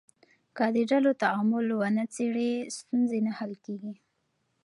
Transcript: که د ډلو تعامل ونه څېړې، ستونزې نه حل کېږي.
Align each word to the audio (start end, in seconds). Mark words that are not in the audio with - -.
که 0.55 0.65
د 0.75 0.77
ډلو 0.91 1.11
تعامل 1.23 1.67
ونه 1.73 2.03
څېړې، 2.13 2.51
ستونزې 2.77 3.19
نه 3.25 3.31
حل 3.37 3.53
کېږي. 3.65 3.93